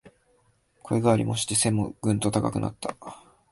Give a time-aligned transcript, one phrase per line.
[0.81, 2.97] 声変わりして背もぐんと高くなった